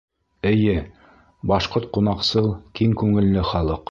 [0.51, 0.71] Эйе,
[1.51, 2.51] башҡорт-ҡунаҡсыл,
[2.81, 3.89] киң күңелле халыҡ.